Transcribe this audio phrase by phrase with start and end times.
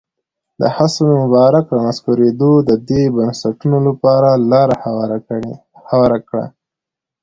[0.59, 4.75] د حسن مبارک رانسکورېدو د دې بنسټونو لپاره لاره
[5.93, 6.45] هواره کړه.